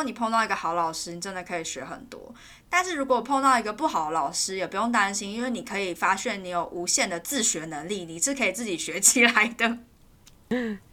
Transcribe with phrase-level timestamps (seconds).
[0.00, 2.34] 果你碰到一个好老师，你真的可以学很多。
[2.70, 9.76] 但是如果碰到一个不好的老师，也不用担心，因为你可以发现你有无限的自学能力，你是可以自己学起来的。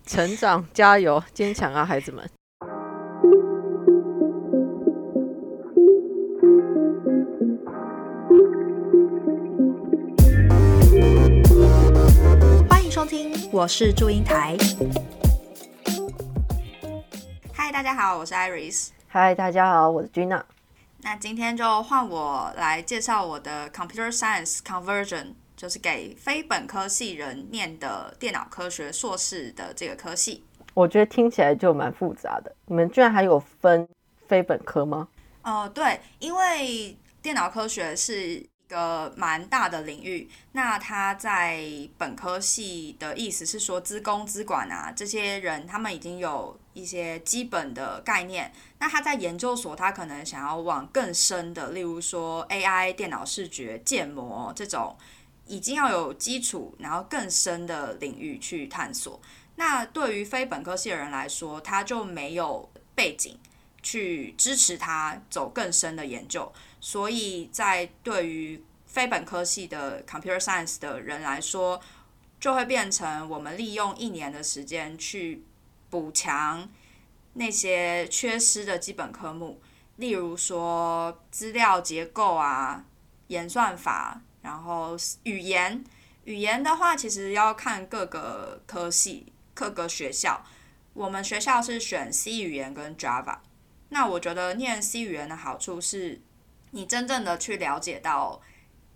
[0.05, 2.29] 成长，加油，坚强啊，孩子们！
[12.67, 14.57] 欢迎收听，我是祝英台。
[17.53, 18.89] 嗨，大家好，我是 Iris。
[19.09, 20.43] 嗨，大家好，我是 Gina。
[21.01, 30.43] 那今天就换我来介绍我的 Computer Science Conversion，就是给非本科系人念的电脑科学硕士的这个科系。
[30.73, 32.53] 我觉得听起来就蛮复杂的。
[32.65, 33.87] 你们居然还有分
[34.27, 35.07] 非本科吗？
[35.43, 40.29] 哦，对，因为电脑科学是一个蛮大的领域。
[40.51, 41.61] 那他在
[41.97, 48.51] 本科系的意思是说，资工、资管啊这些人，他们已经有一些基本的概念。
[48.79, 54.95] 那他在研究所，他可能想要往更深的，例如说 AI、电脑视觉、建模这种，
[55.45, 59.19] 已经要有基础，然后更深的领域去探索。
[59.55, 63.39] 那对于非本科系的人来说，他就没有背景
[63.81, 66.53] 去支持他走更深的研究，
[66.87, 71.81] 所以在对于非本科系的 computer science 的人来说，
[72.39, 75.43] 就会变成我们利用一年的时间去
[75.89, 76.69] 补强
[77.33, 79.59] 那些缺失的基本科目，
[79.97, 82.85] 例如说资料结构啊、
[83.27, 85.83] 演算法，然后语言。
[86.23, 89.25] 语言的话，其实要看各个科系。
[89.53, 90.45] 各个学校，
[90.93, 93.39] 我们学校是选 C 语言跟 Java。
[93.89, 96.21] 那我觉得念 C 语言的好处是，
[96.71, 98.41] 你真正的去了解到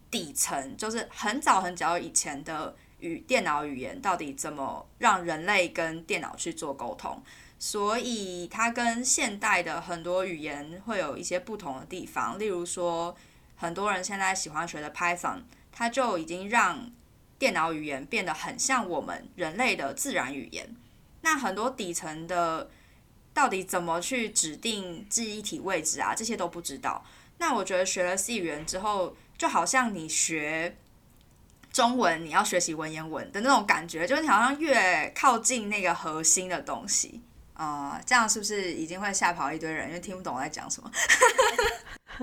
[0.09, 7.21] 底层，就是很早很早以前的语电脑语言到底怎么让人类跟电脑去做沟通。
[7.57, 12.39] 所以它跟现代的很多语言会有一些不同的地方。
[12.39, 13.15] 例如说，
[13.55, 15.41] 很多人现在喜欢学的 Python，
[15.71, 16.91] 它就已经让
[17.37, 20.75] 电脑语言变得很像我们人类的自然语言，
[21.21, 22.71] 那很多底层的
[23.31, 27.05] 到底怎么去指定记忆体位置啊，这些都不知道。
[27.41, 30.77] 那我觉得学了 C 语言之后，就好像你学
[31.73, 40.91] 中文，你要学习文言文的那种感觉，就是你好像越靠近那个核心的东西啊，这样是不是已经会吓跑一堆人，因为听不懂我在讲什么？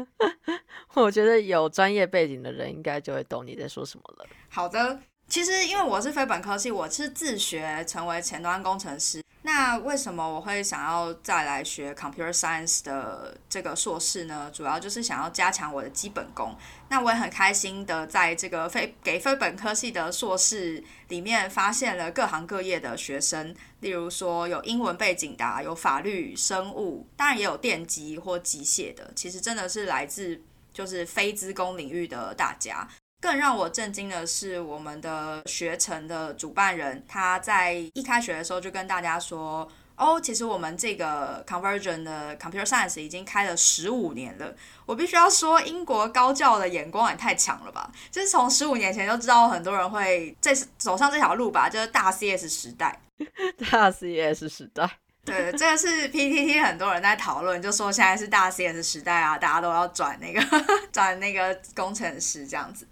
[0.94, 4.26] 我觉得有专业背景的人应该就会懂你在说什么了。
[4.48, 5.00] 好的。
[5.28, 9.22] 其实，因为我是非本科系，我是自学成为前端工程师。
[9.48, 14.50] 那为什么我会想要再来学 computer science 的这个硕士呢？
[14.52, 16.54] 主要就是想要加强我的基本功。
[16.90, 29.10] 那我也很开心的在这个非给非本科系的硕士里面，发现了各行各业的学生，例如说有英文背景的，有法律、生物，当然也有电机或机械的。
[29.16, 30.42] 其实真的是来自
[30.74, 32.86] 就是非资工领域的大家。
[33.20, 39.68] 更让我震惊的是，我们的学程的主办人，他在一开学的时候就跟大家说
[39.98, 44.54] ：“哦，其实我们这个 Conversion 的 Computer Science 已经开了十五年了。”
[44.86, 47.90] 我必须要说，英国高教的眼光也太强了吧！
[48.10, 53.00] 就是从十五年前就知道很多人会这走上这条路吧，就是大 CS 时代。
[53.70, 54.88] 大 CS 时代。
[55.24, 60.40] 对，这个是 PTT 很多人在讨论，就说现在是大 CS 时代啊，大家都要转那个
[60.92, 62.86] 转那个工程师这样子。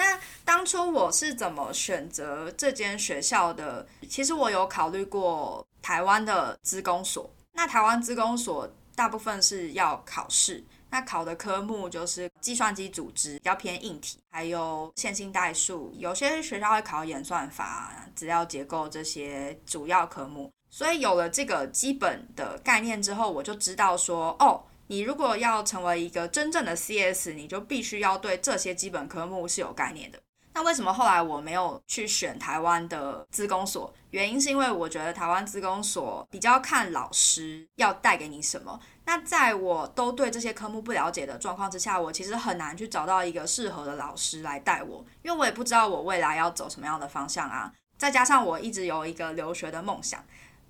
[0.00, 3.86] 那当初我是怎么选择这间学校的？
[4.08, 7.30] 其实我有考虑过台湾的资工所。
[7.52, 15.92] 那台湾资工所大部分是要考试，那考的科目就是计算机组织，比较偏硬体，还有线性代数。
[15.98, 20.50] 有些学校会考演算法、资料结构这些主要科目。
[20.70, 24.64] 所以有了这个基本的概念之后，我就知道说，哦。
[24.90, 30.18] 你如果要成为一个真正的 CS，你就必须要对这些基本科目是有概念的。
[30.52, 33.94] 那为什么后来我没有去选台湾的资工所？
[34.10, 38.80] 原因是因为我觉得台湾资工所比较看老师要带给你什么。
[39.04, 47.72] 那在我都对这些科目不了解的状况之下，我其实很难去找到一个适合的老师来带我，因为我也不知道我未来要走什么样的方向啊。
[47.96, 50.20] 再加上我一直有一个留学的梦想，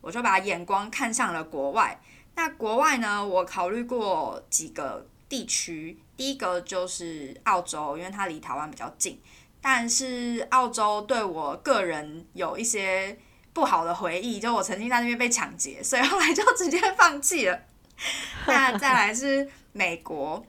[0.03, 1.99] 我就把眼光看向了国外。
[2.35, 3.27] 那国外呢？
[3.27, 9.21] 我考虑过几个地区，第一个就是澳洲，因为它离台湾比较近。
[9.61, 13.19] 但是澳洲对我个人有一些
[13.53, 17.61] 不好的回忆，就我曾经在那边被抢劫，所以后来就直接放弃了。
[18.47, 20.43] 那再来是美国，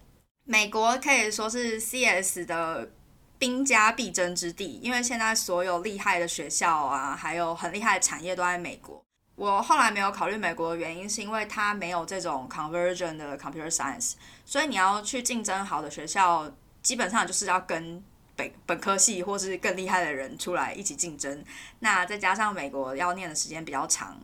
[0.46, 2.90] 美国可以说是 CS 的
[3.38, 9.04] 兵家必争之地，因为现在所有厉害的学校啊，还有很厉害的产业都在美国。
[9.42, 14.14] 我后来没有考虑美国的原因，是因为它没有这种 conversion 的 computer science，
[14.46, 16.48] 所以你要去竞争好的学校，
[16.84, 18.04] 基本上就是要跟
[18.36, 21.44] 本本科系或是更厉害的人出来一起竞争。
[21.80, 24.16] 那再加上美国要念的时间比较长，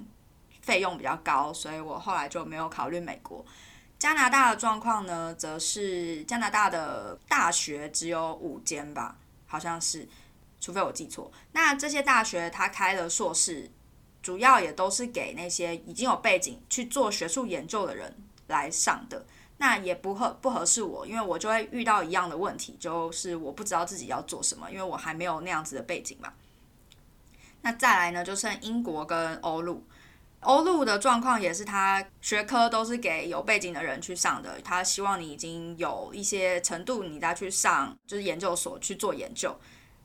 [0.61, 3.43] 费用比较高，所以我后来就没有考虑美国。
[3.97, 9.15] 加拿大的状况呢，则是加拿大的大学只有五间吧，
[9.47, 10.07] 好像是，
[10.61, 11.31] 除非我记错。
[11.53, 13.71] 那这些大学它开了硕士。
[14.21, 18.13] 主要也都是给那些已经有背景去做学术研究的人
[18.47, 19.25] 来上的，
[19.57, 26.33] 那也不合不合适我，因为我就会遇到一样的问题，就是我不知道自己要做什么，因为我还没有那样子的背景嘛。
[27.61, 29.83] 那再来呢，就剩英国跟欧陆，
[30.41, 39.57] 欧陆的状况也是，他学科都是给有背景的人去上的，他希望你已经有一些程度，你再去上就是研究所去做研究。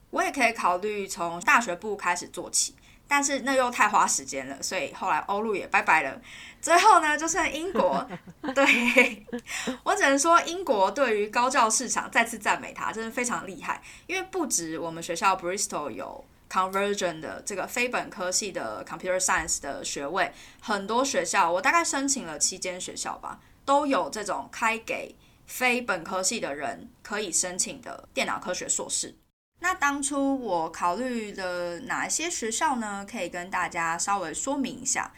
[0.09, 2.75] 我也可以考虑从大学部开始做起。
[3.07, 6.21] 但是那又太花时间了，所以后来欧陆也拜拜了。
[6.61, 8.07] 最后呢，就剩英国。
[8.55, 9.25] 对
[9.83, 13.81] 我只能说，英国对于高教市场再次赞美它，真的非常厉害。
[14.07, 25.15] 因为不止我们学校 Bristol 有 Conversion 的这个非本科系的 Computer Science 的学位，很多学校我大概申请了七间学校吧，都有这种开给
[25.45, 29.15] 非本科系的人可以申请的电脑科学硕士。
[29.63, 33.07] 那当初我考虑的哪些学校呢？
[33.09, 35.13] 可以跟大家稍微说明一下。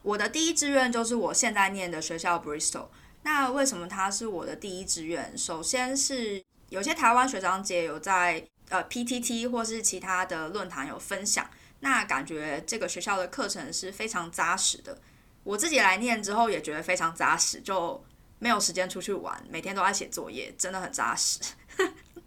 [0.00, 2.86] 我的第一志愿就是我现在念的学校 Bristol。
[3.24, 5.36] 那为什么它是我的第一志愿？
[5.36, 11.46] 首先是有些台湾学长姐有在呃 PTT 或是其他的论坛有分享，
[11.80, 14.98] 那感觉这个学校的课程是非常扎实的。
[15.44, 18.02] 我自己来念之后也觉得非常扎实，就
[18.38, 21.38] 没有时间出去玩，每天都在写作业，真的很扎实。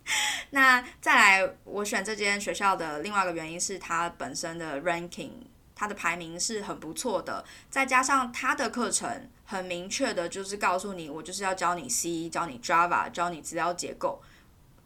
[0.51, 5.31] 那再来，我选这间学校的另外一个原因是它本身的 ranking，
[5.75, 7.43] 它的排名是很不错的。
[7.69, 14.21] 再加上它的课程很明确的，就是告诉你，我就是要教你 C，教你 Java，教你资料结构，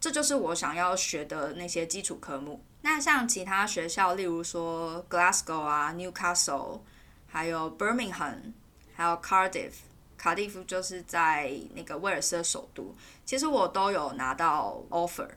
[0.00, 2.62] 这就是我想要学的那些基础科目。
[2.82, 6.80] 那像其他学校，例如说 Glasgow 啊、Newcastle，
[7.26, 8.52] 还有 Birmingham，
[8.94, 9.72] 还有 Cardiff。
[10.16, 12.92] 卡蒂夫就是在那个威尔斯的首都，
[13.28, 15.28] 其实我都有拿到 offer，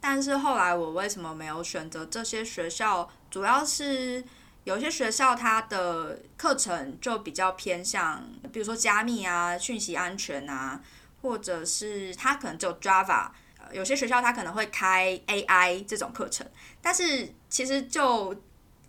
[0.00, 3.10] 但是后来我为什么没有选择这些学校？
[3.28, 4.22] 主要是
[4.62, 10.80] 有些学校它的课程就比较偏向，比如说加密啊、讯息安全啊，
[11.22, 13.28] 或者是它可能只有 Java，
[13.72, 16.46] 有些学校它可能会开 AI 这种课程，
[16.80, 18.32] 但是其实就。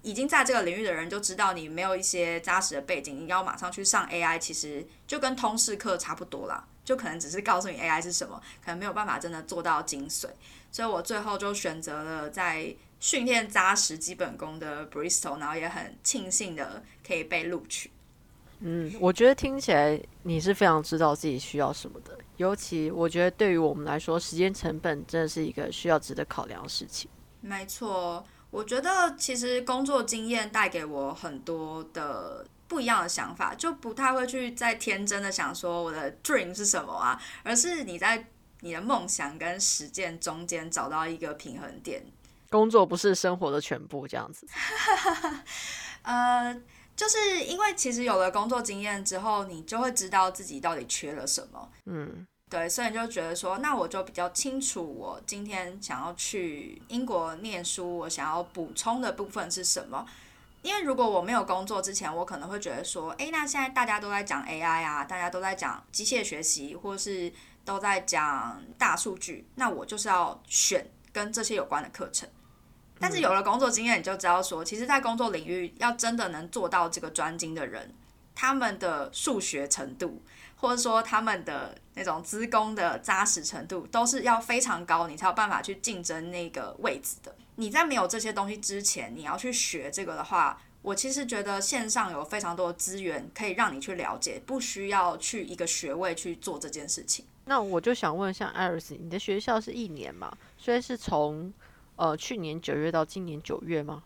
[0.04, 10.28] 已经在这个领域的人就知道，你没有一些扎实的背景，你要马上去上 AI，其实就跟通识课差不多啦，就可能只是告诉你 AI 是什么，可能没有办法真的做到精髓。
[10.72, 17.92] 所以我最后就选择了在训练扎实基本功的 Bristol，然后也很庆幸的可以被录取。
[18.60, 27.10] 嗯，我觉得听起来你是非常知道自己需要什么的，尤其我觉得对于我们来说，时间成本真的是一个需要值得考量的事情。
[27.42, 28.26] 没错。
[28.52, 38.28] 我觉得其实工作经验带给我很多的不一样的想法，就不太会去再天真的想说我的 dream 是什么啊，而是你在
[38.62, 42.06] 你的梦想跟实践中间找到一个平衡点。
[42.50, 44.48] 工作不是生活的全部，这样子。
[46.04, 46.56] 呃，
[46.96, 51.70] 就是因为其实有了工作经验之后，你就会知道自己到底缺了什么。
[51.86, 52.26] 嗯。
[52.48, 60.06] 对，所以就觉得说，那我就比较清楚，我今天想要去英国念书，我想要补充的部分是什么。
[60.66, 67.32] 因为如果我没有工作之前，我可能会觉得说，诶，那现在大家都在讲 AI 啊，大家都在讲机械学习，或是
[67.64, 72.28] 都在讲大数据，那我就是要选跟这些有关的课程。
[73.00, 77.94] 但是有了工作经验，你就知道说，其实，在工作领域要真的能做到这个专精的人，
[78.34, 80.24] 他们的数学程度。
[80.58, 87.36] 或者说他们的那种资工的扎实程度都是要非常高，你才有办法去竞争那个位置的。
[87.56, 97.26] 你在没有这些东西之前，你要去学这个的话，我其实觉得线上有非常多的资源可以让你去了解，不需要去一个学位去做这件事情。
[97.46, 100.36] 那我就想问，像艾瑞斯，你的学校是一年嘛？
[100.58, 101.54] 所以是从
[101.96, 104.04] 呃去年九月到今年九月吗？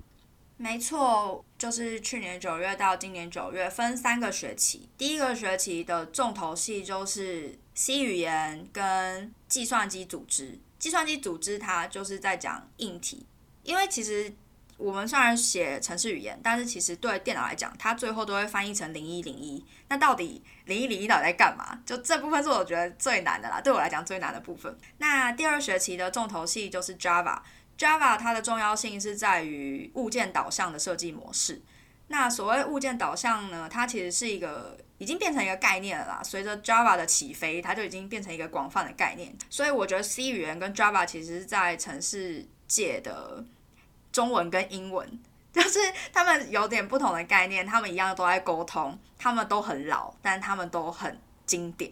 [0.57, 4.89] 没错，就是去年九月到今年九月，分三个学期。
[4.97, 10.59] 第一个学期的重头戏就是 C 语言跟计算机组织。
[10.77, 13.25] 计算机组织它就是在讲硬体，
[13.69, 14.33] 因为其实
[14.77, 19.63] 我们虽然写程式语言，但是其实对电脑来讲，它最后都会翻译成零一零一。
[19.89, 21.79] 那到底零一零一到底在干嘛？
[21.85, 24.75] 就这部分是我觉得最难的啦，对我来讲最难的部分。
[24.97, 27.39] 那第二学期的重头戏就是 Java。
[27.77, 31.61] Java 它的重要性是在于物件导向的设计模式。
[32.07, 36.21] 那所谓物件导向呢，它其实是一个已经变成一个概念了啦。
[36.23, 39.31] 随着 Java 的起飞，它就已经变成一个广泛的概念。
[39.47, 43.45] 所以我觉得 C 语言跟 Java 其实是在城市界的
[44.11, 45.19] 中文跟英文，
[45.53, 45.79] 就是
[46.13, 51.91] 他们有点不同的概念，他们一样都在沟通，他们都很老，但他们都很经典。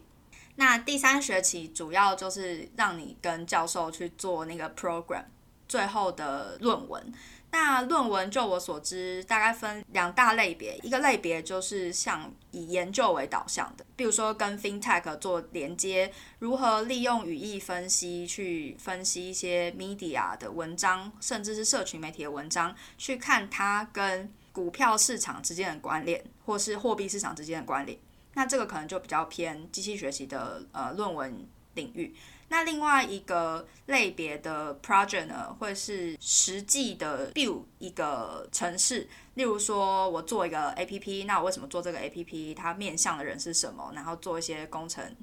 [0.56, 5.24] 那第三学期主要就是让你跟教授去做那个 program，
[5.68, 7.14] 最后的论文。
[7.50, 27.98] 那论文就我所知，大概分两大类别，一个类别就是像以研究为导向的，比如说跟 FinTech 做连接，如何利用语义分析去分析一些 media 的文章，甚至是社群媒体的文章，去看它跟股票市场之间的关联，或是货币市场之间的关联。
[28.34, 32.14] 那这个可能就比较偏机器学习的呃论文领域。
[32.50, 39.08] 那另外一个类别的 project 呢，会是实际的 build 一个城市。
[39.34, 42.56] 例如说，我做一个 APP，那我为什么做这个 APP？
[42.56, 43.92] 它面向的人是什么？
[43.94, 45.16] 然后做一些工程，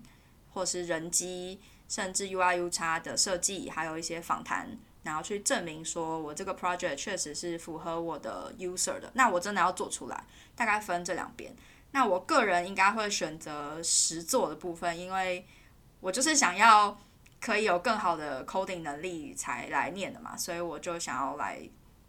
[0.53, 9.11] 或是人机，甚至 UI、UX 的设计，还有一些访谈，然后去证明说我这个 project 确实是符合我的 user 的。
[9.15, 11.57] 那我真的要做出来，大概分这两边。
[11.93, 15.47] 那我个人应该会选择实做的部分，因为
[16.01, 16.97] 我就是想要
[17.45, 21.61] 可以有更好的 coding 能力才来念的嘛，所以我就想要来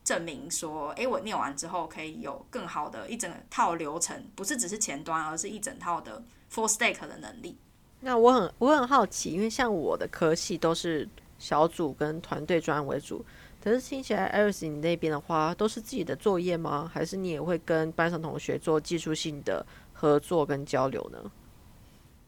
[0.01, 7.57] 证明说，诶，我念完之后可以有更好的一整套流程，不是只是前端，而是一整套的 full stack 的能力。
[7.99, 11.05] 那我很我很好奇，因为像我的科系都是
[11.37, 13.25] 小组跟团队专为主，
[13.61, 16.89] 可是听起来艾瑞斯你那边的话都是自己的作业吗？
[16.93, 19.65] 还是你也会跟班上同学做技术性的？
[19.97, 21.19] 合作跟交流呢？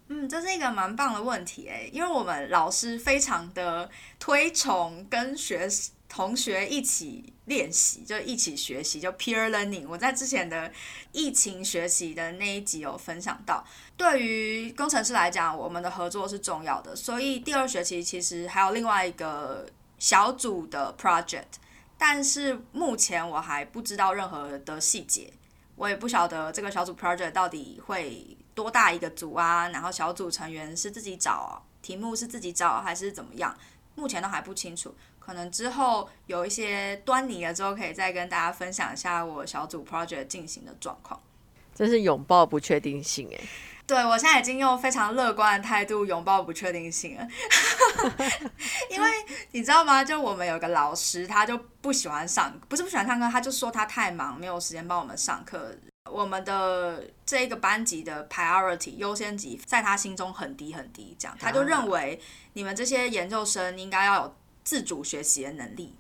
[0.10, 5.68] 嗯，这是一个蛮棒的问题诶，因为我们老师非常的推崇跟学
[6.08, 9.86] 同学一起练习，就一起学习，就 peer learning。
[9.86, 10.72] 我在之前的
[11.12, 13.66] 疫情学习的那一集有分享到，
[13.98, 19.68] 对于工程师来讲，我们的合作是重要的，所以第二学期其实还有另外一个
[20.00, 21.58] 小组的 project，
[21.98, 25.34] 但是目前我还不知道任何的细节。
[25.78, 33.56] 我也不晓得这个小组 project 到底会多大一个组啊，然后小组成员是自己找，题目是自己找还是怎么样，
[33.94, 34.94] 目前都还不清楚。
[35.20, 41.20] 可能之后有一些端倪了之后，可以再跟大家分享一下我小组 project 进行的状况。
[41.76, 43.44] 真是拥抱不确定性诶。
[43.88, 47.26] 对，我现在已经用非常乐观的态度拥抱不确定性了，
[48.92, 49.10] 因为
[49.52, 50.04] 你知道吗？
[50.04, 55.74] 就我们有个老师，他就不喜欢上，不是不喜欢上课，他就说他太忙，没有时间帮我们上课。
[56.12, 62.20] 我们的这一个班级的 priority 优先级在他心中很低很低，这样他就认为
[62.54, 65.96] 你们这些研究生应该要有自主学习的能力。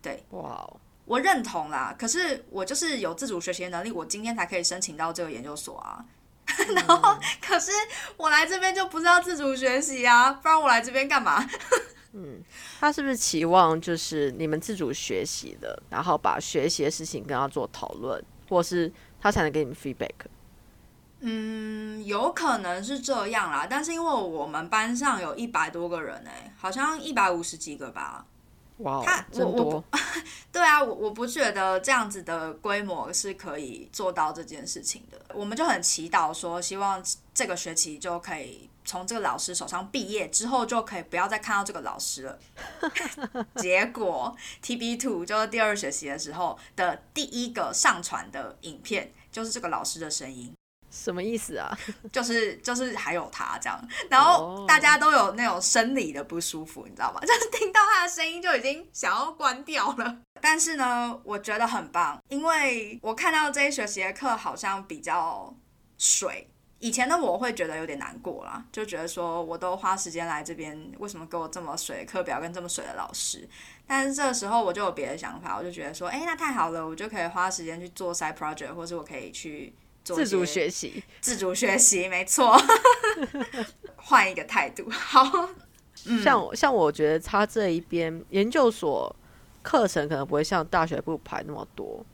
[0.00, 0.66] 对，哇，
[1.04, 1.94] 我认同啦。
[1.98, 6.02] 可是我就是有自主学习的能力，我今天才可以申请到这个研究所啊。
[6.74, 7.70] 然后，可是
[8.16, 11.44] 我来这边就不是要自主学习啊，不然我来这边干嘛？
[12.14, 12.42] 嗯，
[12.80, 18.90] 他是不是期望就是你们自主学习的，然后把学习的事情跟他做讨论，或是
[19.20, 20.14] 他才能给你们 feedback？
[21.20, 28.24] 嗯，有可能是这样啦，但是因为我们班上有一百多个人哎，好像一百五十几个吧。
[28.78, 29.82] 哇，真多！
[30.52, 35.20] 对啊，我我不觉得这样子的规模是可以做到这件事情的。
[35.34, 37.02] 我们就很祈祷说，希望
[37.34, 42.38] 这个学期就可以从这个老师手上毕业之后，就可以不要再看到这个老师了。
[43.56, 50.52] 结果 T B Two 就是第二学期的时候的第一个上传的影片，就是这个老师的声音。
[50.98, 51.78] 什么意思啊？
[52.12, 57.20] 就是就是还有他这样，然后大家都有那种生理的不舒服，你知道吗？
[57.24, 60.18] 就是听到他的声音就已经想要关掉了。
[60.40, 65.54] 但是呢，我觉得很棒，因为我看到这一学期的课好像比较
[65.96, 66.48] 水。
[66.80, 73.48] 以前的我会觉得有点难过啦，就觉得说我都花时间来这边，为什么给我这么水的课表跟这么水的老师？
[73.84, 79.74] 但是这时候我就有别的想法，我就觉得说，哎，那太好了，我就可以花时间去做 side project，或是我可以去。
[80.14, 82.60] 自主学习，自主学习，没错。
[83.96, 85.48] 换一个态度，好。
[86.22, 89.14] 像我像我觉得他这一边研究所
[89.62, 92.04] 课程可能不会像大学部排那么多，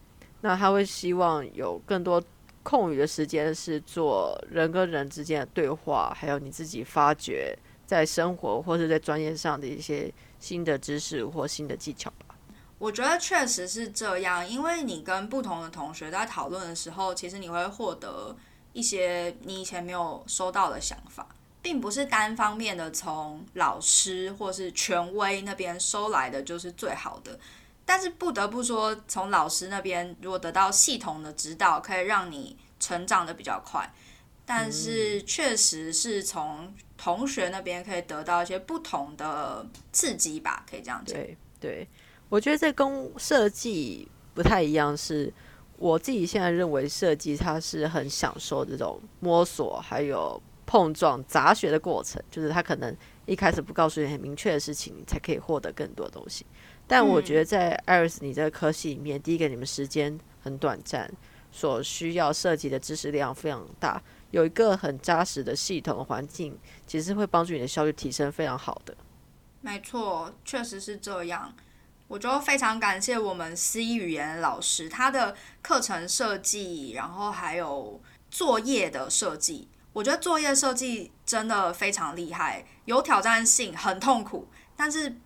[0.41, 2.21] 那他会希望有更多
[2.63, 12.11] 空余的时间是做人跟人之间的对话，还有你自己发掘在生活或者在专业上的一些新的知识或新的技巧。
[12.79, 18.37] 我觉得确实是这样，因为你跟不同的同学在讨论的时候，其实你会获得
[18.73, 21.27] 一些你以前没有收到的想法，
[21.63, 27.39] 并不是单方面的从老师或是权威那边收来的就是最好的。
[27.87, 33.91] 但是不得不说，从老师那边如果得到系统的指导，可以让你成长的比较快。
[34.47, 41.17] 但是确实是从同学那边可以得到一些不同的刺激吧，可以这样讲。
[41.17, 41.89] 对对，
[42.29, 45.33] 我觉得这跟设计不太一样，是
[45.77, 56.45] 我自己现在认为设计它是很享受这种摸索还有碰撞杂学的过程，就是它可能一开始不告诉你很明确的事情，你才可以获得更多东西。
[56.87, 61.11] 但我觉得在艾瑞斯你这个科系里面，第一个你们时间很短暂，
[61.53, 64.03] 所需要涉及的知识量非常大。
[64.33, 68.95] 有一个很扎实的系统环境，其实会帮助你的效率提升非常好的。
[69.61, 71.55] 没错，确实是这样。
[72.07, 79.69] 我就非常感谢我们 C 语言老师，他的课程设计，然后还有作业的设计。
[79.93, 85.17] 我觉得作业设计真的非常厉害，有挑战性，很痛苦，但是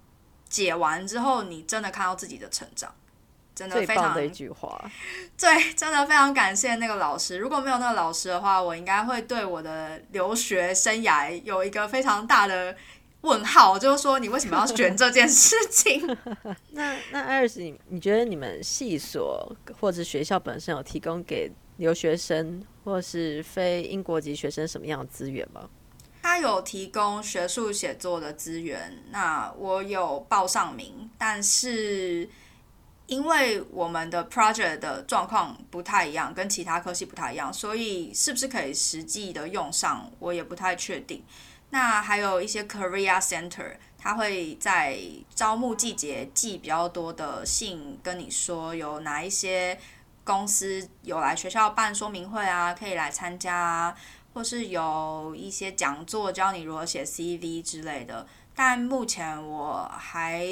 [0.49, 2.94] 解完之后，你真的看到自己的成长。
[3.54, 4.88] 真的非常的一句话，
[5.37, 7.38] 对，真的非常感谢那个老师。
[7.38, 12.76] 如果没有那个老师的话，我应该会对我的留学生涯有一个非常大的
[13.22, 16.06] 问号，就是说你为什么要选这件事情？
[16.72, 25.68] 那那艾尔斯，你你觉得你们系所或者学校本身有提供给留学生或是非英国籍学生什么样的资源吗？
[26.22, 32.28] 他有提供学术写作的资源，那我有报上名，但是。
[33.06, 41.25] 因为我们的 project 的状况不太一样，跟其他科系不太一样，所以是不是可以实际的用上，我也不太确定。
[41.70, 44.98] 那还有一些 career center，他会在
[45.34, 49.78] 招募季节寄比较多的信跟你说，有哪一些
[50.25, 53.94] 公司有来学校办说明会啊，可以来参加啊，
[54.32, 58.26] 或是有一些讲座教你如何写 CV 之类的。
[58.54, 60.46] 但目前我还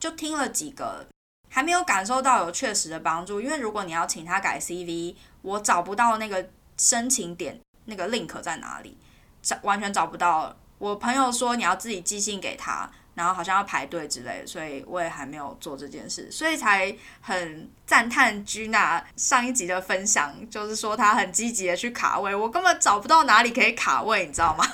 [0.00, 1.06] 就听了几个。
[1.54, 6.48] 还没有感受到有确实的帮助，因为如果你要请他改 CV，我找不到那个
[6.78, 8.96] 申请点那个 link 在哪里，
[9.42, 10.56] 找完全找不到。
[10.82, 24.64] 我朋友说你要自己寄信给他，然后好像要排队之类的，所以我也还没有做这件事，所以才很赞叹居娜上一集的分享，就是说他很积极的去卡位，我根本找不到哪里可以卡位，你知道吗？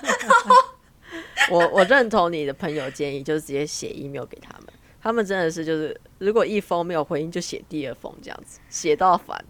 [1.53, 4.69] 我我认同你的朋友建议，就是直接写 email 给他们。
[5.03, 9.45] 他们真的是就是，如果一封没有回应，就写第二封这样子，写到烦。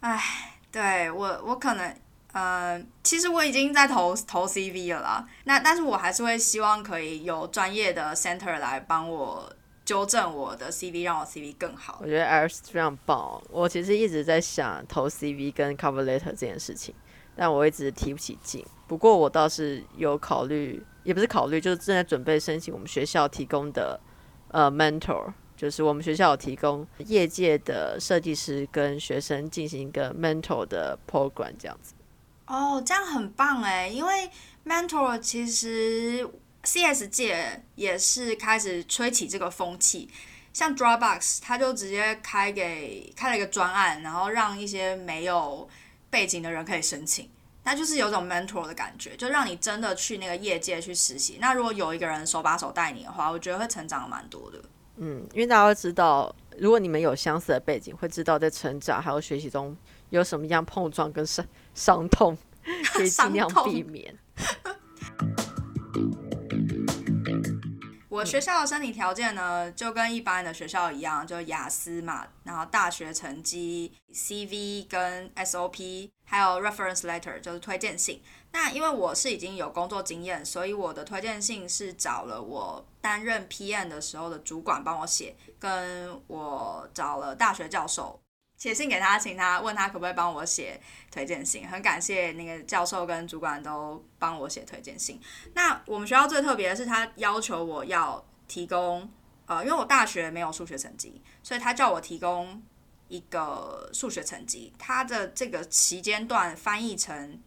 [0.00, 1.96] 唉，对我我可能
[2.36, 5.26] 呃，其实我已经在投投 CV 了啦。
[5.44, 9.50] 那但是我还是会希望可以有专业的 center 来帮我
[9.86, 11.98] 纠正我的 CV，让我 CV 更好。
[12.02, 13.42] 我觉得 Iris 非常棒。
[13.48, 16.94] 我其实一直在想投 CV 跟 cover letter 这件事情，
[17.34, 18.62] 但我一直提不起劲。
[18.86, 23.98] 不过我倒是有考虑，也不是考虑，就是正在准备申请我们学校提供的。
[24.48, 31.94] 呃，mentor 就是我们学校有提供业界的设计师跟学生进行一个 mentor 的 program 这样子。
[32.46, 34.30] 哦，这样很棒哎，因为
[34.64, 36.28] mentor 其实
[36.62, 40.08] CS 界也是开始吹起这个风气，
[40.52, 45.68] 像 Dropbox 他就直接开给开了一个专案，然后让一些没有
[46.08, 47.28] 背景的人可以申请。
[47.64, 51.38] 那就是有种 mentor 的感觉，就让你真的去那个业界去实习。
[51.40, 54.62] 那如果有一个人手把手带你的话，我觉得会成长蛮多的。
[54.98, 59.76] 嗯，因为大家会知道，如果你们有相似的背景，会知道在成长还有学习中
[60.10, 61.26] 有什么样碰撞跟
[61.76, 62.36] 伤伤痛，
[62.92, 64.18] 可以尽量避免。
[68.08, 78.22] 我学校的身体条件呢，就跟一般的学校一样，就雅思嘛，然后大学成绩、CV 跟 SOP，还有 reference letter，就是推荐信。
[78.52, 88.18] 那因为我是已经有工作经验，所以我的推荐信是找了我担任 PM 的时候的主管帮我写，跟我找了大学教授。
[88.56, 91.68] 写信给他，请他问他可不可以帮我写推荐信。
[91.68, 95.20] 很感谢那个教授跟主管都帮我写推荐信。
[95.54, 99.08] 那我们学校最特别的是，他要求我要提供，
[99.46, 102.62] 呃，因为我大学没有数学成绩，所以他叫我提供
[103.08, 104.72] 一个数学成绩。
[104.78, 107.38] 他的这个期间段翻译成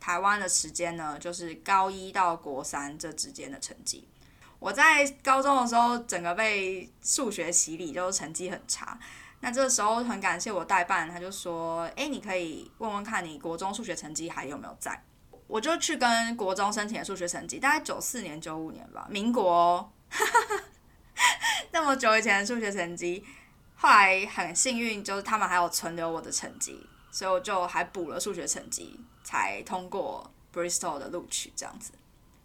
[0.00, 4.08] 台湾的时间呢，就是高一到国三这之间的成绩。
[4.58, 8.98] 我在高中的时候，整个被数学洗礼，就是成绩很差。
[9.40, 15.00] 那这个时候很感谢我代办，他就说：“哎，你可以问问看你国中数学成绩还有没有在。”
[15.46, 19.92] 我就去跟国中申请数学成绩，大概九四年、九五年吧，民国
[21.70, 23.24] 那么久以前的数学成绩。
[23.76, 31.52] 后来很幸运，就是他们还有存留我的成绩，所以我就还补了数学成绩，才通过 Bristol 的录取。
[31.54, 31.92] 这样子，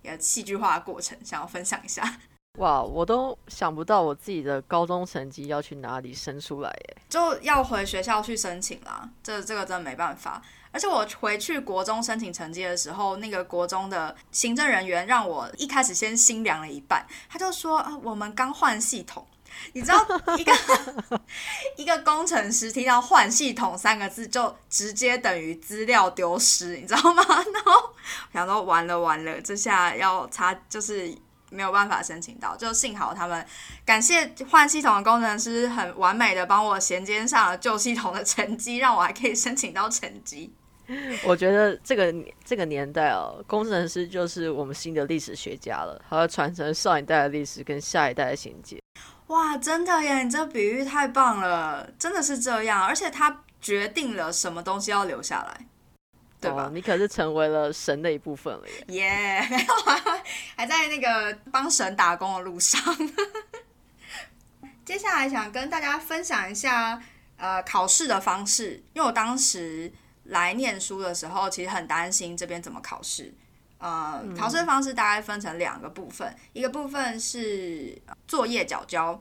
[0.04, 2.20] 也戏剧化过程，想要分享一下。
[2.58, 6.98] 哇，我都想不到我自己的高中成绩要去哪里申出来耶！
[7.10, 10.42] 就要回学校去申请啦，这这个真的没办法。
[10.74, 19.26] 而且我回去国中申请成绩的时候，那个国中的行政人员让我一开始先心凉了一半，他就说：“啊，我们刚换系统。”
[19.74, 20.06] 你知道，
[20.38, 20.54] 一个
[21.78, 27.24] 一个工程师听到“换系统”三个字，就直接等于资料丢失，你知道吗？
[27.52, 27.94] 然后
[28.34, 31.18] 想说完了完了，这下要查就是。
[31.52, 33.46] 没有办法申请到，就幸好他们
[33.86, 40.52] 感谢换系统的工程师很完美的帮我衔接上了旧系统的成绩，让我还可以申请到成绩。
[41.24, 48.80] 我觉得这个这个年代哦，工程师就是我们新的历史学家了，还要传承上一代的历史跟下一代的衔接。
[49.28, 50.24] 哇，真的耶！
[50.24, 55.66] 你这比喻太棒了，真的是这样，而且他决定了什么东西要留下来。
[56.42, 56.70] 对吧？
[56.74, 58.96] 你可是成为了神的一部分了耶！
[58.96, 60.24] 耶，没有啊，
[60.56, 62.82] 还在那个帮神打工的路上。
[64.84, 67.02] 接下来想跟大家分享一下
[67.38, 69.92] 呃考试的方式，因为我当时
[70.24, 73.34] 来念书的时候，其实很担心这边怎么考试。
[73.78, 79.20] 呃，考试的方式大概分成两个部分，一个部分是作业缴交，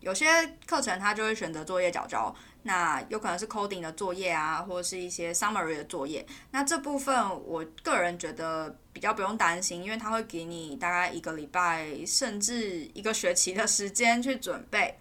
[0.00, 0.26] 有些
[0.66, 2.34] 课程它就会选择作业缴交。
[2.62, 6.26] 那有可能是 coding 的作业啊，或者是一些 summary 的作业。
[6.50, 14.98] 那这部分我个人觉得比较不用担心，因为他会给你大概一个礼拜甚至一个学期的时间去准备。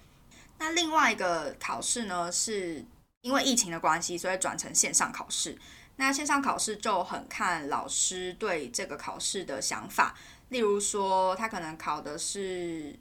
[0.58, 2.86] 那另外一个考试呢，是
[3.20, 5.58] 因为疫情的关系，所以转成线上考试。
[5.98, 10.16] 那线上考试就很看老师对这个考试的想法，
[10.48, 12.98] 例如说他可能考的是。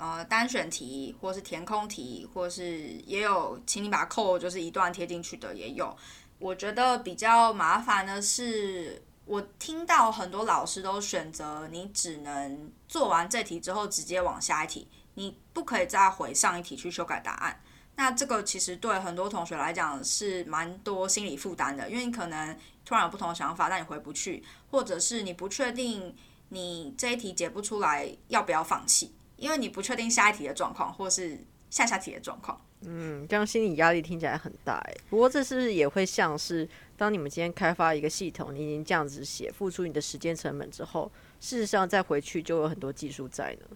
[0.00, 5.94] 呃，单选题或是填空题，或是也有，请你把扣就是一段贴进去的也有。
[6.38, 17.62] 我觉得比较麻烦的是，我听到很多老师都选择你只能做完这题之后直接往下一题，你不可以再回上一题去修改答案。
[17.96, 26.16] 那这个其实对很多同学来讲是蛮多心理负担的，因为你可能突然有不同的想法，但你回不去，或者是你不确定
[26.48, 29.12] 你这一题解不出来要不要放弃。
[29.40, 31.36] 因为你不确定下一题的状况，或是
[31.70, 32.60] 下下题的状况。
[32.82, 34.94] 嗯，这样心理压力听起来很大哎。
[35.08, 43.66] 不过这是不是也会像是当你们今天开发一个系统，你已经这样子写，付出你的时间成本之后，事实上再回去就有很多技术在呢？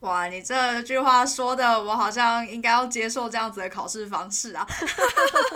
[0.00, 4.66] 哇，你这句话说的，我好像应该要接受这样子的考试方式啊。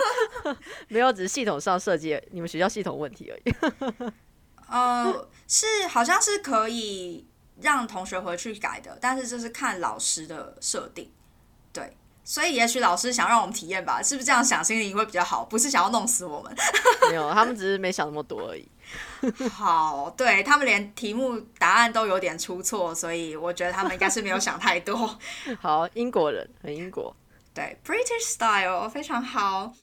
[0.89, 4.11] 没有，只是系统上设计你们学校系统问题而已。
[4.69, 7.27] 呃，是，好像是可以。
[7.61, 11.09] 让同学回去改的，但是这是看老师的设定，
[11.71, 15.45] 对，所以也许老师想让我们体验吧，是不是这样想心里会比较好？
[15.45, 16.53] 不是想要弄死我们？
[17.09, 18.67] 没有，他们只是没想那么多而已。
[19.49, 25.17] 好，对他们连题目答案都有点出错，所以我觉得他们应该是没有想太多。
[25.59, 27.15] 好，英国人，很英国，
[27.53, 29.73] 对，British style 非常好。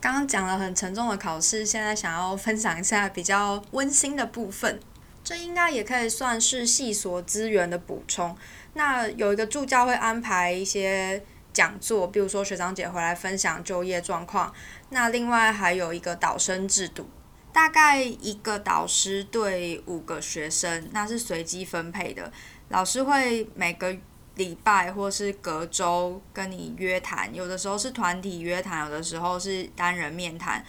[0.00, 4.80] 刚刚讲了很沉重的考试，现在想要分享一下比较温馨的部分。
[5.26, 8.38] 这应该也可以算是系所资源的补充。
[8.74, 11.20] 那有一个助教会安排一些
[11.52, 14.54] 讲座，比如说学长姐回来分享就业状况。
[14.90, 17.10] 那另外还有一个导生制度，
[17.52, 22.32] 大概一个导师对五个学生，那是随机分配的。
[22.68, 23.96] 老师会每个
[24.36, 30.64] 礼拜或是隔周跟你约谈，有的时候是团体约谈，有的时候是单人面谈。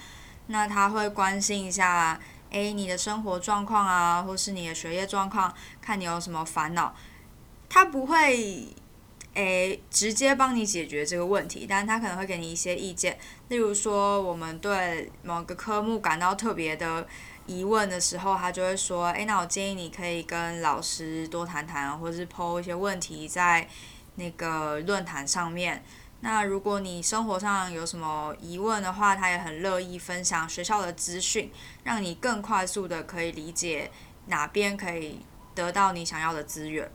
[0.47, 2.19] 那他会关心一下。
[2.49, 6.95] 诶，你的生活状况啊，或是你的学业状况，看你有什么烦恼，
[7.69, 8.67] 他不会
[9.33, 13.17] 诶直接帮你解决这个问题，但他可能会给你一些意见。
[13.49, 17.07] 例如说，我们对某个科目感到特别的
[17.45, 23.67] 疑问的时候，他就会说：诶，那我建议你可以跟老师多谈谈，或是抛一些问题在
[24.15, 25.83] 那个论坛上面。
[26.21, 31.51] 那如果你生活上有什么疑问的话，他也很乐意分享学校的资讯，
[31.83, 33.91] 让你更快速的可以理解
[34.25, 35.21] 哪边可以
[35.53, 36.91] 得到你想要的资源。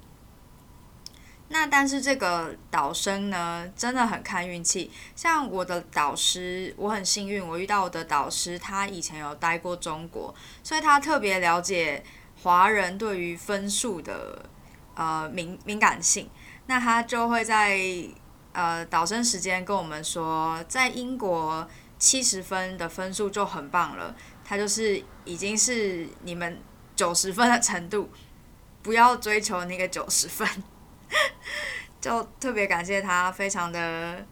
[1.48, 4.90] 那但是这个导生呢，真的很看运气。
[5.14, 12.02] 像我的导师，我很幸运，我遇到我的导师，他以前有待过中国，所以他特别了解
[12.42, 14.44] 华人对于分数的
[14.94, 16.28] 呃敏敏感性。
[16.66, 17.78] 那他就会在
[18.52, 21.66] 呃，导生时间跟我们说，在英国
[21.98, 26.60] 七十分的分数就很棒了，他就是已经是你们
[26.94, 28.10] 九十分的程度，
[28.82, 30.46] 不要追求那个九十分，
[32.00, 34.26] 就特别感谢他，非常的，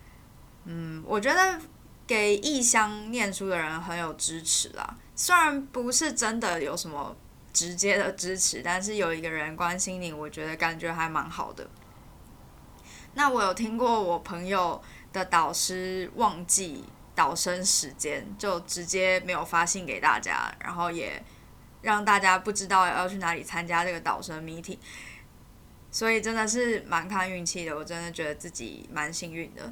[0.64, 1.59] 嗯，我觉得
[2.06, 7.16] 给异乡念书的人很有支持啦，虽然不是真的有什么
[7.52, 11.68] 直接的支持，但是有一个人关心你，我觉得感觉还蛮好的。
[13.14, 14.80] 那我有听过我朋友
[15.12, 21.22] 的导师忘记导生时间，就直接没有发信给大家，然后也
[21.82, 24.78] 让大家不知道要去哪里参加这个导生 meeting，
[25.90, 27.76] 所以真的是蛮看运气的。
[27.76, 29.70] 我真的觉得自己蛮幸运的。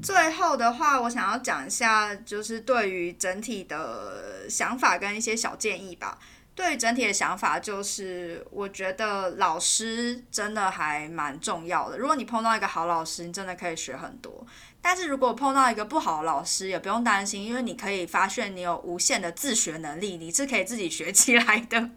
[0.00, 6.18] 最后的话，我想要讲一下，就是对于整体的想法跟一些小建议吧。
[6.58, 11.96] 对整体的想法，就是我觉得老师真的还蛮重要的。
[11.96, 14.44] 如果你碰到一个好老师，你真的可以学很多。
[14.82, 21.90] 但是如果碰到一个不好的老师，也不用担心，因为你可以发现你有无限的自学能力，你是可以自己学起来的。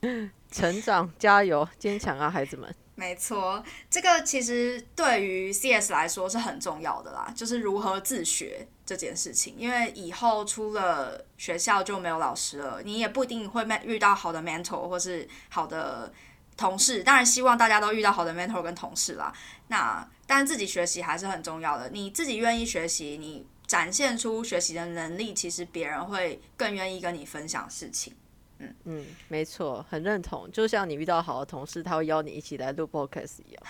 [0.52, 2.72] 成长，加油，坚强啊，孩子们！
[2.98, 9.54] 没错，这个其实对于 CS 来说是很重要的啦，就是如何自学这件事情。
[9.56, 16.12] 因为以后出了学校就没有老师了，你也不一定会遇到好的 mentor 或是好的
[16.56, 17.04] 同事。
[17.04, 19.32] 当然，希望大家都遇到好的 mentor 跟同事啦。
[19.68, 21.88] 那但自己学习还是很重要的。
[21.90, 28.12] 你自己愿意学习，你展现出学习的能力，其实别人会更愿意跟你分享事情。
[28.58, 30.50] 嗯嗯，没错，很认同。
[30.50, 33.62] 就像你遇到好的同事，他会邀你一起来录 podcast 一样。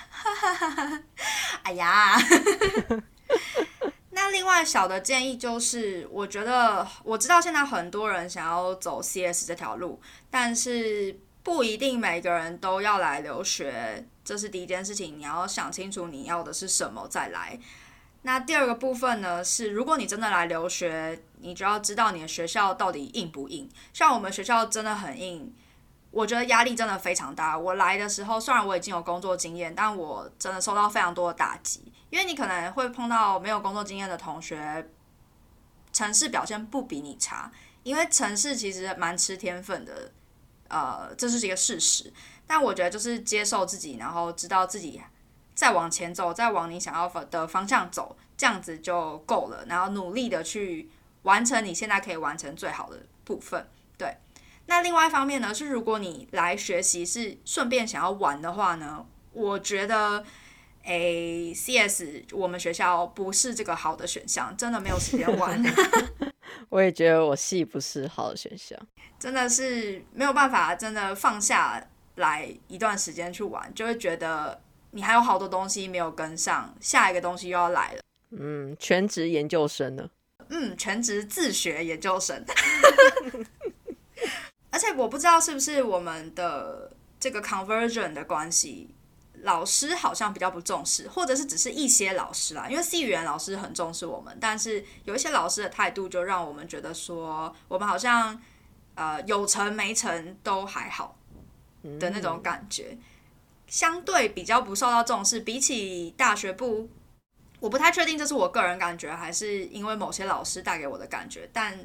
[1.64, 2.16] 哎呀，
[4.10, 15.18] 那另外小的建议就是，我觉得我知道现在很多人想要走 CS 这条路，但是不一定每个人都要来留学，这是第一件事情。
[15.18, 17.58] 你要想清楚你要的是什么再来。
[18.28, 23.66] 那第二个部分呢，是如果你真的来留学，你就要知道你的学校到底硬不硬。
[23.94, 25.50] 像我们学校真的很硬，
[26.10, 27.56] 我觉得压力真的非常大。
[27.58, 31.90] 我来的时候，虽然我已经有工作经验，但我真的受到非常多的打击。
[32.10, 34.86] 因为你可能会碰到没有工作经验的同学，
[35.94, 37.50] 城市表现不比你差，
[37.82, 40.12] 因为城市其实蛮吃天分的，
[40.68, 42.12] 呃，这是一个事实。
[42.46, 45.00] 但我觉得就是接受自己，然后知道自己。
[45.58, 49.64] 再往前走，再往你想要的方向走，这样子就够了。
[49.66, 50.88] 然后努力的去
[51.22, 53.68] 完成你现在可以完成最好的部分。
[53.96, 54.16] 对，
[54.66, 60.24] 那另外一方面呢，是如果你来学习是顺便想要玩的话呢，我觉得，
[60.84, 65.60] 诶，CS 我们学校不是这个好的选项，真的没有时间玩。
[66.70, 68.78] 我也觉得我系不是好的选项，
[69.18, 74.60] 真的是没有办法，真的放下来一段时间去玩，就会觉得。
[74.90, 78.02] 你还有好多东西没有跟上，下一个东西又要来了。
[78.30, 80.08] 嗯，全职研究生呢？
[80.48, 82.44] 嗯，全职自学研究生。
[84.70, 88.94] 而且我不知道是不是我们的这个 conversion 的关系，
[89.42, 92.68] 老师好像比较不重视，或者是只是一些老师啦。
[92.68, 98.40] 因为 C 语言老师很重视我们，但是有一些老师的态度就让我们觉得说，我们好像
[98.94, 101.16] 呃有成没成都还好
[101.98, 102.96] 的那种感觉。
[103.68, 106.88] 相对比较不受到重视，比起大学部，
[107.60, 111.48] 我不太确定这是我个人感觉，还是因为某些老师带给我的感觉。
[111.52, 111.78] 但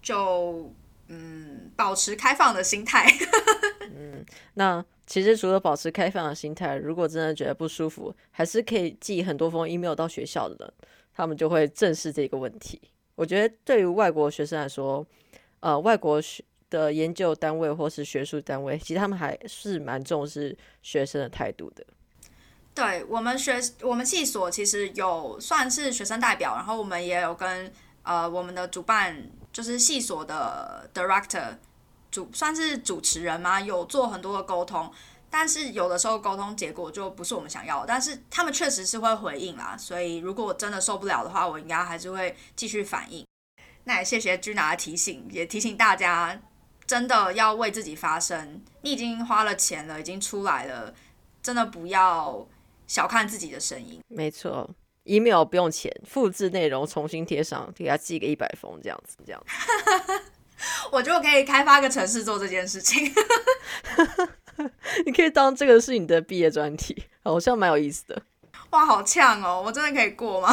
[0.00, 0.72] 就
[1.08, 3.04] 嗯，保持开放的心态。
[3.94, 10.72] 嗯，那其实除了保持开放的心态，如果真的觉得不舒服，还是可以寄很多封 email 到学校的，
[11.12, 12.80] 他们就会正视这个问题。
[13.16, 15.04] 我觉得对于外国学生来说，
[15.60, 16.44] 呃，外国学。
[16.70, 21.84] 的研究单位或是学术单位，其实他们还是蛮重视学生的态度的。
[22.74, 31.56] 对我们学我们系所其实有算是学生代表，然后我们也有跟呃我们的主办就是系所的 director
[32.10, 34.92] 主算是主持人嘛，有做很多的沟通。
[35.30, 39.76] 但是有的时候沟通结果就不是我们想要，但是他们确实是会回应啦。
[39.76, 43.26] 所以如果真的受不了的话，我应该还是会继续反应。
[43.84, 46.40] 那也谢谢居拿的提醒，也提醒大家。
[46.88, 50.94] 真的要为自己发声，你已经花了钱了，已经出来了，
[51.42, 52.48] 真的不要
[52.86, 54.00] 小看自己的声音。
[54.08, 54.68] 没错
[55.04, 59.44] ，email 不用钱，复制内容重新贴上，给他寄个一百封这样子，这样。
[60.90, 63.12] 我觉得我可以开发个城市做这件事情。
[65.04, 68.22] 你可以当这个是你的毕业专题，好像蛮有意思的。
[68.70, 69.62] 哇，好呛哦！
[69.64, 70.48] 我真的可以过吗？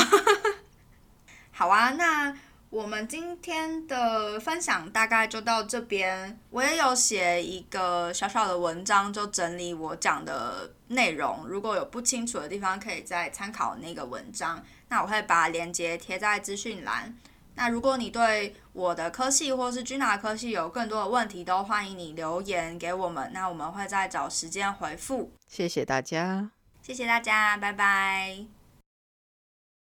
[1.52, 2.38] 好啊，那。
[2.76, 6.38] 我们今天的分享大概就到这边。
[6.50, 11.48] 我也有写一个小小的文章，就整理我讲的内容。
[11.48, 14.62] 如果有不清楚的地方，可以再参考那个文章。
[14.90, 17.18] 那我会把链接贴在资讯栏。
[17.54, 23.32] 那如果你对我的科系或是君娜科系有更多的问题，都欢迎你留言给我们。
[23.32, 25.32] 那我们会再找时间回复。
[25.48, 28.55] 谢谢大家，谢谢大家，拜拜。